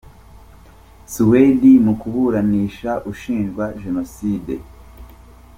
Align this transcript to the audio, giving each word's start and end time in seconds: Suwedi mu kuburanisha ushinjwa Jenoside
Suwedi 1.13 1.71
mu 1.85 1.93
kuburanisha 2.01 2.91
ushinjwa 3.11 3.65
Jenoside 3.81 4.53